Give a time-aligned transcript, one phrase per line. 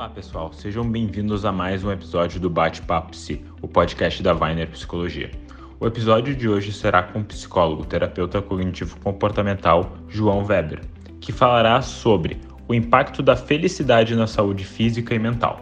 [0.00, 4.66] Olá pessoal, sejam bem-vindos a mais um episódio do Bate-Papo Psi, o podcast da Weiner
[4.70, 5.30] Psicologia.
[5.78, 10.80] O episódio de hoje será com o psicólogo, terapeuta cognitivo comportamental João Weber,
[11.20, 15.60] que falará sobre o impacto da felicidade na saúde física e mental.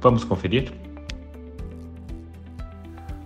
[0.00, 0.72] Vamos conferir?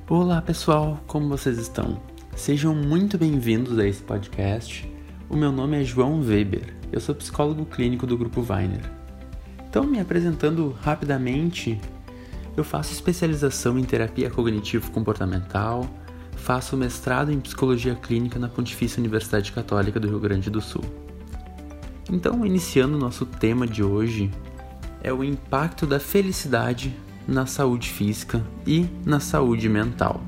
[0.08, 2.02] Olá pessoal, como vocês estão?
[2.34, 4.92] Sejam muito bem-vindos a esse podcast.
[5.28, 8.98] O meu nome é João Weber, eu sou psicólogo clínico do Grupo Weiner.
[9.70, 11.80] Então, me apresentando rapidamente,
[12.56, 15.88] eu faço especialização em terapia cognitivo-comportamental,
[16.34, 20.82] faço mestrado em psicologia clínica na Pontifícia Universidade Católica do Rio Grande do Sul.
[22.10, 24.28] Então, iniciando o nosso tema de hoje,
[25.04, 26.92] é o impacto da felicidade
[27.28, 30.20] na saúde física e na saúde mental.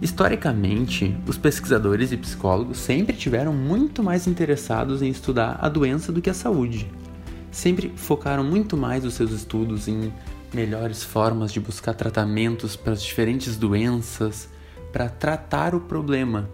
[0.00, 6.22] Historicamente, os pesquisadores e psicólogos sempre tiveram muito mais interessados em estudar a doença do
[6.22, 6.88] que a saúde.
[7.54, 10.12] Sempre focaram muito mais os seus estudos em
[10.52, 14.48] melhores formas de buscar tratamentos para as diferentes doenças,
[14.92, 16.50] para tratar o problema,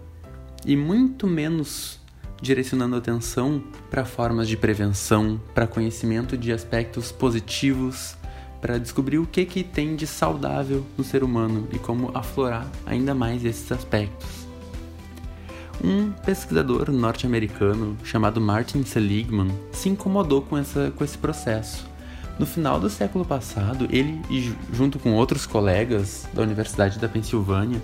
[0.63, 1.99] e muito menos
[2.39, 8.15] direcionando atenção para formas de prevenção, para conhecimento de aspectos positivos
[8.61, 13.15] para descobrir o que, que tem de saudável no ser humano e como aflorar ainda
[13.15, 14.50] mais esses aspectos.
[15.83, 21.89] Um pesquisador norte-americano chamado Martin Seligman se incomodou com, essa, com esse processo.
[22.37, 24.21] No final do século passado, ele,
[24.71, 27.81] junto com outros colegas da Universidade da Pensilvânia,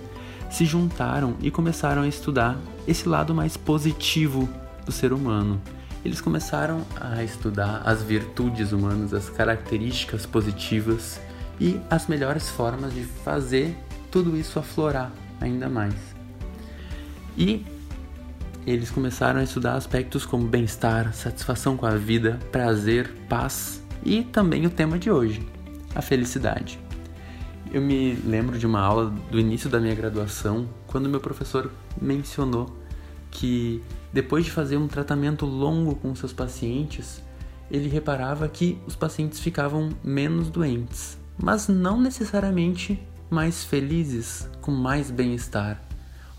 [0.50, 4.48] se juntaram e começaram a estudar esse lado mais positivo
[4.86, 5.60] do ser humano
[6.04, 11.20] eles começaram a estudar as virtudes humanas, as características positivas
[11.60, 13.76] e as melhores formas de fazer
[14.10, 15.94] tudo isso aflorar ainda mais.
[17.36, 17.64] E
[18.70, 24.66] eles começaram a estudar aspectos como bem-estar, satisfação com a vida, prazer, paz e também
[24.66, 25.40] o tema de hoje,
[25.94, 26.78] a felicidade.
[27.72, 31.70] Eu me lembro de uma aula do início da minha graduação, quando meu professor
[32.00, 32.76] mencionou
[33.30, 37.22] que depois de fazer um tratamento longo com seus pacientes,
[37.70, 45.10] ele reparava que os pacientes ficavam menos doentes, mas não necessariamente mais felizes, com mais
[45.10, 45.87] bem-estar.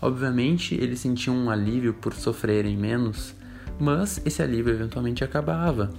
[0.00, 3.34] Obviamente, eles sentiam um alívio por sofrerem menos,
[3.78, 5.90] mas esse alívio eventualmente acabava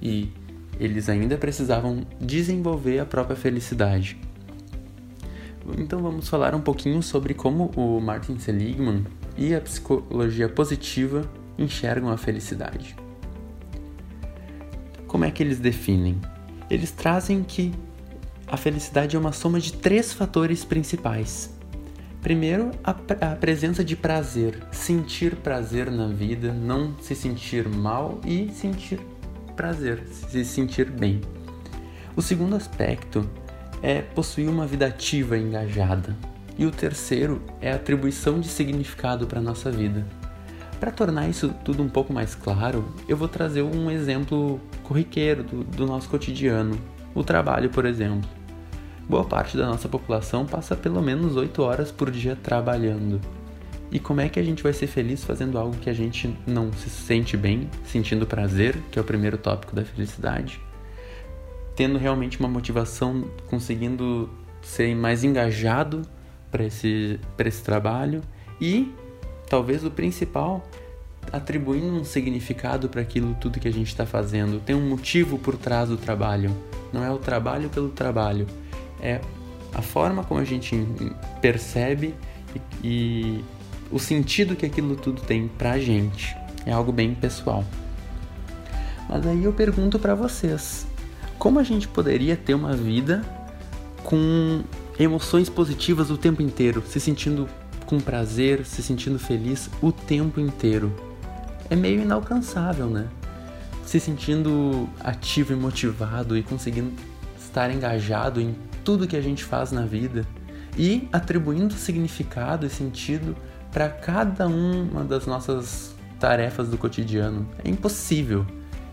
[0.00, 0.30] e
[0.78, 4.18] eles ainda precisavam desenvolver a própria felicidade.
[5.78, 9.04] Então vamos falar um pouquinho sobre como o Martin Seligman
[9.36, 11.28] e a psicologia positiva
[11.58, 12.94] enxergam a felicidade.
[15.06, 16.20] Como é que eles definem?
[16.70, 17.72] Eles trazem que
[18.46, 21.55] a felicidade é uma soma de três fatores principais.
[22.26, 28.50] Primeiro, a, a, presença de prazer, sentir prazer na vida, não se sentir mal e
[28.50, 28.98] sentir
[29.54, 31.20] prazer, se sentir bem.
[32.16, 33.30] O segundo aspecto
[33.80, 36.16] é possuir uma vida ativa e engajada,
[36.58, 40.04] e o terceiro é a atribuição de significado para a nossa vida.
[40.80, 45.62] Para tornar isso tudo um pouco mais claro, eu vou trazer um exemplo corriqueiro do,
[45.62, 46.76] do nosso cotidiano,
[47.14, 48.35] o trabalho, por exemplo.
[49.08, 53.20] Boa parte da nossa população passa pelo menos 8 horas por dia trabalhando.
[53.88, 56.72] E como é que a gente vai ser feliz fazendo algo que a gente não
[56.72, 60.60] se sente bem, sentindo prazer, que é o primeiro tópico da felicidade?
[61.76, 64.28] Tendo realmente uma motivação, conseguindo
[64.60, 66.02] ser mais engajado
[66.50, 68.22] para esse, esse trabalho
[68.60, 68.92] e,
[69.48, 70.68] talvez o principal,
[71.32, 74.60] atribuindo um significado para aquilo tudo que a gente está fazendo.
[74.60, 76.50] Tem um motivo por trás do trabalho.
[76.92, 78.46] Não é o trabalho pelo trabalho,
[79.00, 79.20] é
[79.74, 80.86] a forma como a gente
[81.40, 82.14] percebe
[82.54, 83.44] e, e
[83.90, 86.36] o sentido que aquilo tudo tem para a gente.
[86.64, 87.64] É algo bem pessoal.
[89.08, 90.86] Mas aí eu pergunto para vocês,
[91.38, 93.22] como a gente poderia ter uma vida
[94.02, 94.62] com
[94.98, 97.48] emoções positivas o tempo inteiro, se sentindo
[97.84, 100.92] com prazer, se sentindo feliz o tempo inteiro.
[101.70, 103.06] É meio inalcançável, né?
[103.84, 106.92] Se sentindo ativo e motivado e conseguindo
[107.56, 108.54] estar engajado em
[108.84, 110.26] tudo que a gente faz na vida
[110.76, 113.34] e atribuindo significado e sentido
[113.72, 117.48] para cada uma das nossas tarefas do cotidiano.
[117.64, 118.44] É impossível.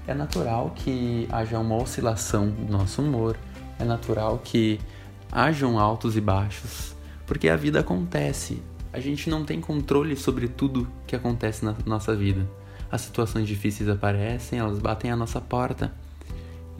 [0.08, 3.38] É natural que haja uma oscilação no nosso humor,
[3.78, 4.80] é natural que
[5.30, 6.96] hajam altos e baixos,
[7.26, 8.62] porque a vida acontece.
[8.94, 12.50] A gente não tem controle sobre tudo que acontece na nossa vida.
[12.90, 15.92] As situações difíceis aparecem, elas batem à nossa porta.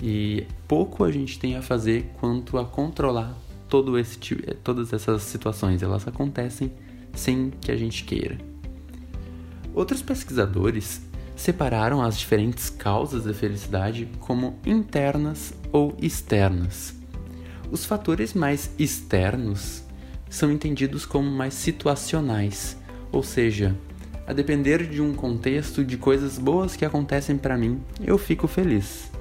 [0.02, 3.38] E pouco a gente tem a fazer quanto a controlar
[3.70, 4.18] todo esse,
[4.64, 5.82] todas essas situações.
[5.82, 6.72] Elas acontecem
[7.14, 8.38] sem que a gente queira.
[9.74, 11.02] Outros pesquisadores
[11.36, 16.96] separaram as diferentes causas da felicidade como internas ou externas.
[17.72, 19.84] Os fatores mais externos
[20.30, 22.78] são entendidos como mais situacionais,
[23.12, 23.76] ou seja,
[24.26, 29.12] a depender de um contexto de coisas boas que acontecem para mim, eu fico feliz.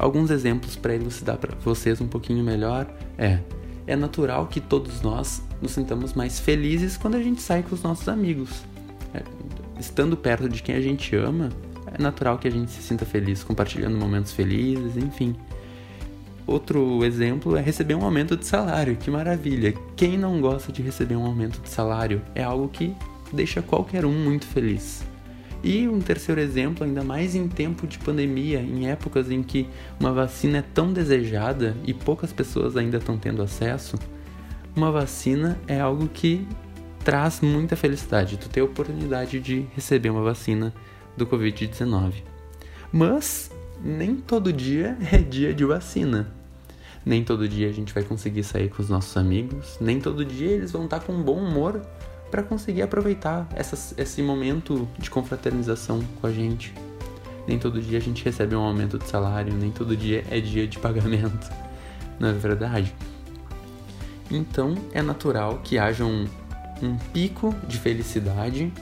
[0.00, 3.38] Alguns exemplos para elucidar para vocês um pouquinho melhor é:
[3.86, 7.82] é natural que todos nós nos sintamos mais felizes quando a gente sai com os
[7.82, 8.64] nossos amigos.
[9.12, 9.22] É,
[9.78, 11.50] estando perto de quem a gente ama,
[11.86, 15.36] é natural que a gente se sinta feliz, compartilhando momentos felizes, enfim.
[16.46, 18.96] Outro exemplo é receber um aumento de salário.
[18.96, 19.74] Que maravilha!
[19.96, 22.22] Quem não gosta de receber um aumento de salário?
[22.34, 22.96] É algo que
[23.34, 25.04] deixa qualquer um muito feliz.
[25.62, 29.68] E um terceiro exemplo, ainda mais em tempo de pandemia, em épocas em que
[29.98, 33.98] uma vacina é tão desejada e poucas pessoas ainda estão tendo acesso,
[34.74, 36.46] uma vacina é algo que
[37.04, 38.38] traz muita felicidade.
[38.38, 40.72] Tu ter a oportunidade de receber uma vacina
[41.16, 42.14] do Covid-19.
[42.92, 43.50] Mas
[43.82, 46.32] nem todo dia é dia de vacina.
[47.04, 50.50] Nem todo dia a gente vai conseguir sair com os nossos amigos, nem todo dia
[50.50, 51.80] eles vão estar com bom humor
[52.30, 53.48] para conseguir aproveitar
[53.96, 56.72] esse momento de confraternização com a gente.
[57.46, 60.66] Nem todo dia a gente recebe um aumento de salário, nem todo dia é dia
[60.66, 61.50] de pagamento,
[62.18, 62.94] não é verdade?
[64.30, 66.26] Então é natural que haja um,
[66.80, 68.72] um pico de felicidade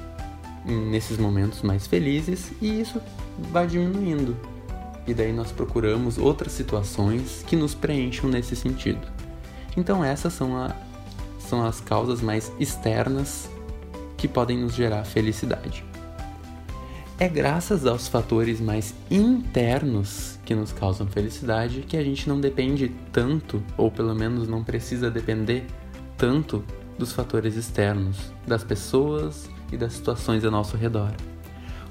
[0.64, 3.00] nesses momentos mais felizes e isso
[3.50, 4.36] vai diminuindo.
[5.06, 9.08] E daí nós procuramos outras situações que nos preencham nesse sentido.
[9.74, 10.74] Então essas são a,
[11.48, 13.48] são as causas mais externas
[14.16, 15.84] que podem nos gerar felicidade.
[17.18, 22.92] É graças aos fatores mais internos que nos causam felicidade que a gente não depende
[23.12, 25.66] tanto, ou pelo menos não precisa depender
[26.16, 26.64] tanto
[26.96, 31.12] dos fatores externos, das pessoas e das situações ao nosso redor.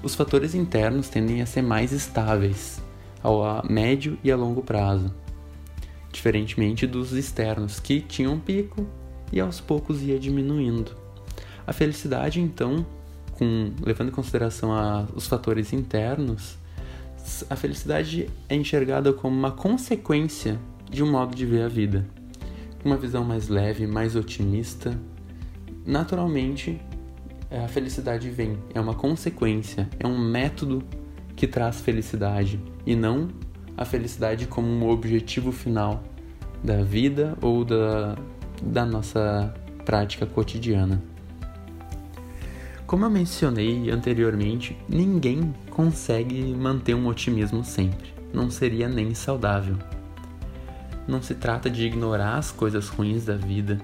[0.02, 2.82] Os fatores internos tendem a ser mais estáveis
[3.22, 5.14] ao médio e a longo prazo,
[6.12, 8.88] diferentemente dos externos que tinham um pico
[9.32, 10.92] e aos poucos ia diminuindo.
[11.66, 12.86] A felicidade, então,
[13.34, 16.58] com, levando em consideração a, os fatores internos,
[17.50, 20.60] a felicidade é enxergada como uma consequência
[20.90, 22.06] de um modo de ver a vida.
[22.86, 24.98] Uma visão mais leve, mais otimista.
[25.86, 26.80] Naturalmente,
[27.52, 30.84] a felicidade vem, é uma consequência, é um método
[31.36, 33.30] que traz felicidade e não
[33.78, 36.04] a felicidade como um objetivo final
[36.64, 38.18] da vida ou da,
[38.62, 39.54] da nossa
[39.86, 41.02] prática cotidiana.
[42.86, 48.14] Como eu mencionei anteriormente, ninguém consegue manter um otimismo sempre.
[48.34, 49.78] Não seria nem saudável.
[51.08, 53.78] Não se trata de ignorar as coisas ruins da vida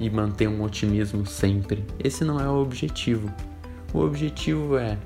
[0.00, 1.84] e manter um otimismo sempre.
[2.02, 3.32] Esse não é o objetivo.
[3.92, 4.98] O objetivo é,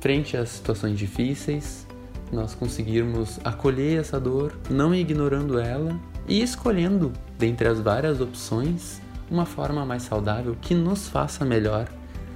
[0.00, 1.86] frente às situações difíceis,
[2.30, 5.98] nós conseguirmos acolher essa dor, não ignorando ela
[6.28, 9.00] e escolhendo, dentre as várias opções,
[9.30, 11.88] uma forma mais saudável que nos faça melhor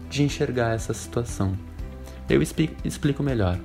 [0.08, 1.56] de enxergar essa situação.
[2.28, 3.58] Eu explico melhor.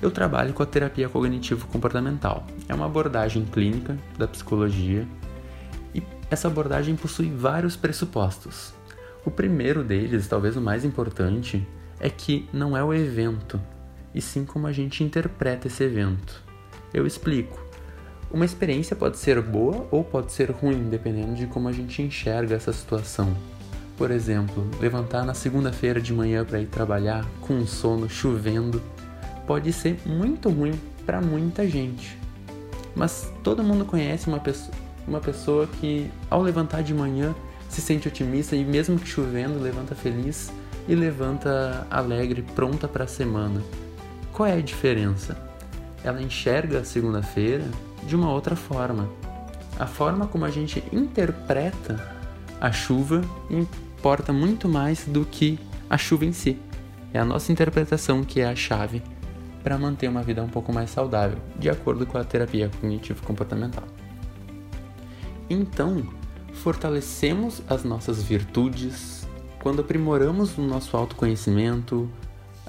[0.00, 2.46] Eu trabalho com a terapia cognitivo-comportamental.
[2.68, 5.06] É uma abordagem clínica da psicologia
[5.94, 8.72] e essa abordagem possui vários pressupostos.
[9.24, 11.66] O primeiro deles, talvez o mais importante,
[12.00, 13.60] é que não é o evento,
[14.14, 16.42] e sim como a gente interpreta esse evento.
[16.94, 17.67] Eu explico.
[18.30, 22.54] Uma experiência pode ser boa ou pode ser ruim, dependendo de como a gente enxerga
[22.56, 23.34] essa situação.
[23.96, 28.82] Por exemplo, levantar na segunda-feira de manhã para ir trabalhar com sono chovendo
[29.46, 32.18] pode ser muito ruim para muita gente.
[32.94, 37.34] Mas todo mundo conhece uma pessoa, uma pessoa que, ao levantar de manhã,
[37.66, 40.52] se sente otimista e, mesmo que chovendo, levanta feliz
[40.86, 43.62] e levanta alegre, pronta para a semana.
[44.34, 45.36] Qual é a diferença?
[46.04, 47.64] Ela enxerga a segunda-feira
[48.04, 49.08] de uma outra forma.
[49.78, 52.16] A forma como a gente interpreta
[52.60, 56.58] a chuva importa muito mais do que a chuva em si.
[57.12, 59.02] É a nossa interpretação que é a chave
[59.62, 63.84] para manter uma vida um pouco mais saudável, de acordo com a terapia cognitivo-comportamental.
[65.48, 66.06] Então,
[66.52, 69.18] fortalecemos as nossas virtudes
[69.60, 72.08] quando aprimoramos o nosso autoconhecimento,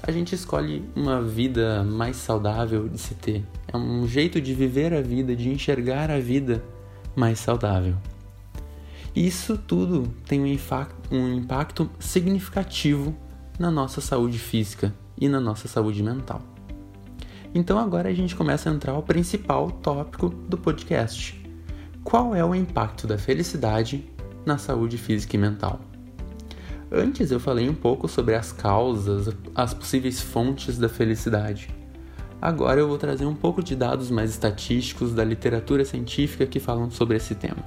[0.02, 3.44] a gente escolhe uma vida mais saudável de se ter.
[3.72, 6.62] É um jeito de viver a vida, de enxergar a vida
[7.14, 7.94] mais saudável.
[9.14, 10.58] Isso tudo tem um,
[11.10, 13.14] um impacto significativo
[13.58, 16.42] na nossa saúde física e na nossa saúde mental.
[17.54, 21.40] Então agora a gente começa a entrar ao principal tópico do podcast.
[22.02, 24.04] Qual é o impacto da felicidade
[24.44, 25.80] na saúde física e mental?
[26.90, 31.79] Antes eu falei um pouco sobre as causas, as possíveis fontes da felicidade.
[32.40, 36.90] Agora eu vou trazer um pouco de dados mais estatísticos da literatura científica que falam
[36.90, 37.64] sobre esse tema.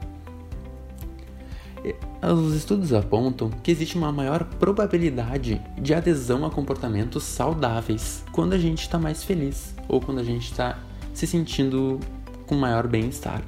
[2.21, 8.57] Os estudos apontam que existe uma maior probabilidade de adesão a comportamentos saudáveis quando a
[8.57, 10.79] gente está mais feliz ou quando a gente está
[11.13, 11.99] se sentindo
[12.47, 13.41] com maior bem-estar.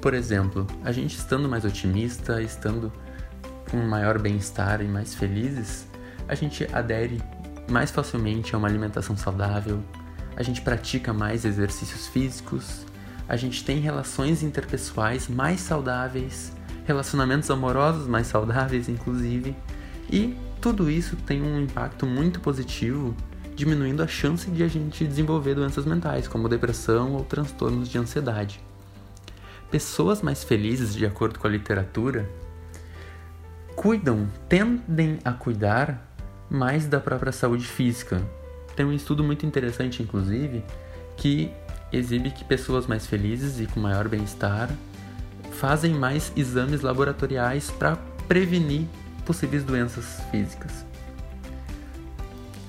[0.00, 2.92] Por exemplo, a gente estando mais otimista, estando
[3.70, 5.86] com maior bem-estar e mais felizes,
[6.28, 7.20] a gente adere
[7.68, 9.82] mais facilmente a uma alimentação saudável,
[10.36, 12.86] a gente pratica mais exercícios físicos,
[13.28, 16.52] a gente tem relações interpessoais mais saudáveis,
[16.84, 19.56] relacionamentos amorosos mais saudáveis, inclusive,
[20.10, 23.14] e tudo isso tem um impacto muito positivo,
[23.54, 28.60] diminuindo a chance de a gente desenvolver doenças mentais, como depressão ou transtornos de ansiedade.
[29.70, 32.28] Pessoas mais felizes, de acordo com a literatura,
[33.76, 36.12] cuidam, tendem a cuidar
[36.50, 38.20] mais da própria saúde física.
[38.80, 40.64] Tem um estudo muito interessante, inclusive,
[41.14, 41.52] que
[41.92, 44.70] exibe que pessoas mais felizes e com maior bem-estar
[45.52, 47.96] fazem mais exames laboratoriais para
[48.26, 48.86] prevenir
[49.26, 50.86] possíveis doenças físicas.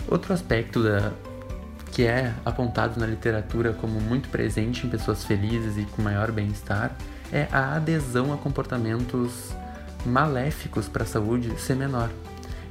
[0.05, 1.13] Outro aspecto da,
[1.93, 6.93] que é apontado na literatura como muito presente em pessoas felizes e com maior bem-estar
[7.31, 9.55] é a adesão a comportamentos
[10.05, 12.09] maléficos para a saúde ser menor.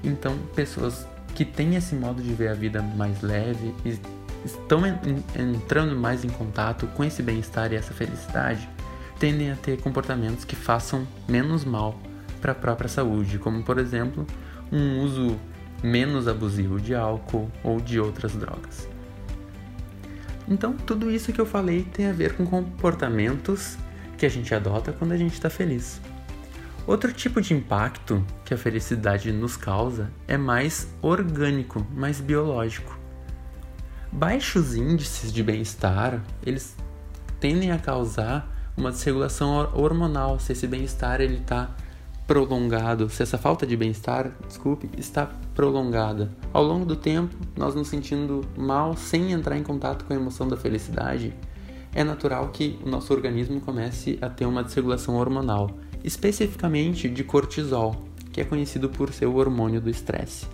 [0.05, 1.07] Então, pessoas
[1.41, 3.99] que têm esse modo de ver a vida mais leve e
[4.45, 4.83] estão
[5.35, 8.69] entrando mais em contato com esse bem-estar e essa felicidade,
[9.19, 11.99] tendem a ter comportamentos que façam menos mal
[12.43, 14.27] para a própria saúde, como por exemplo,
[14.71, 15.35] um uso
[15.83, 18.87] menos abusivo de álcool ou de outras drogas.
[20.47, 23.79] Então, tudo isso que eu falei tem a ver com comportamentos
[24.19, 26.03] que a gente adota quando a gente está feliz.
[26.91, 32.99] Outro tipo de impacto que a felicidade nos causa é mais orgânico, mais biológico.
[34.11, 36.75] Baixos índices de bem-estar, eles
[37.39, 41.71] tendem a causar uma desregulação hormonal, se esse bem-estar ele está
[42.27, 46.33] prolongado, se essa falta de bem-estar, desculpe, está prolongada.
[46.53, 50.49] Ao longo do tempo, nós nos sentindo mal sem entrar em contato com a emoção
[50.49, 51.33] da felicidade,
[51.95, 55.71] é natural que o nosso organismo comece a ter uma desregulação hormonal
[56.05, 60.47] especificamente de cortisol, que é conhecido por ser o hormônio do estresse.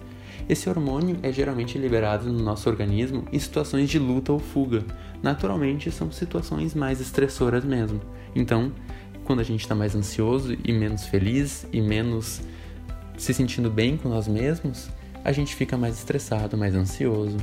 [0.49, 4.85] Esse hormônio é geralmente liberado no nosso organismo em situações de luta ou fuga.
[5.23, 8.01] Naturalmente, são situações mais estressoras mesmo.
[8.35, 8.73] Então,
[9.25, 12.41] quando a gente está mais ansioso e menos feliz e menos
[13.19, 14.89] se sentindo bem com nós mesmos,
[15.25, 17.39] a gente fica mais estressado, mais ansioso.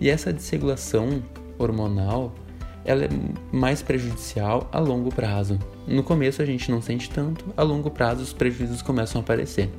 [0.00, 1.22] E essa desregulação
[1.56, 2.34] hormonal
[2.84, 3.08] ela é
[3.52, 5.58] mais prejudicial a longo prazo.
[5.88, 9.70] No começo a gente não sente tanto, a longo prazo os prejuízos começam a aparecer.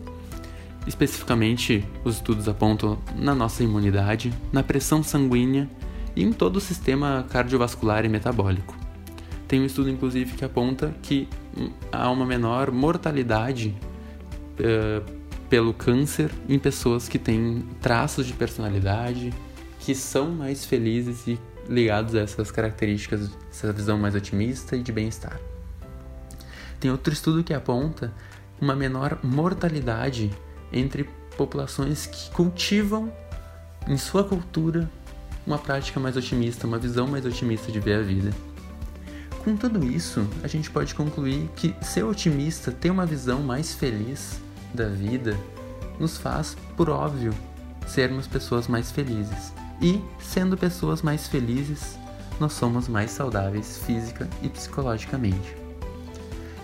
[0.88, 5.70] Especificamente, os estudos apontam na nossa imunidade, na pressão sanguínea
[6.16, 8.76] e em todo o sistema cardiovascular e metabólico.
[9.48, 11.28] Tem um estudo, inclusive, que aponta que
[11.92, 13.76] há uma menor mortalidade
[14.60, 15.06] uh,
[15.48, 19.32] pelo câncer em pessoas que têm traços de personalidade,
[19.80, 24.92] que são mais felizes e ligados a essas características, essa visão mais otimista e de
[24.92, 25.40] bem-estar.
[26.80, 28.14] Tem outro estudo que aponta
[28.60, 30.32] uma menor mortalidade
[30.72, 31.04] entre
[31.38, 33.12] populações que cultivam
[33.88, 34.90] em sua cultura
[35.46, 38.32] uma prática mais otimista, uma visão mais otimista de ver a vida.
[39.44, 44.40] Com tudo isso, a gente pode concluir que ser otimista, ter uma visão mais feliz
[44.74, 45.36] da vida,
[46.00, 47.34] nos faz, por óbvio,
[47.88, 49.54] sermos pessoas mais felizes.
[49.82, 51.98] E, sendo pessoas mais felizes,
[52.40, 55.59] nós somos mais saudáveis física e psicologicamente.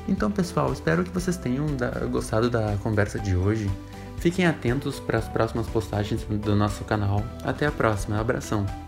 [0.07, 1.65] Então, pessoal, espero que vocês tenham
[2.11, 3.69] gostado da conversa de hoje.
[4.17, 7.23] Fiquem atentos para as próximas postagens do nosso canal.
[7.43, 8.84] Até a próxima, abração!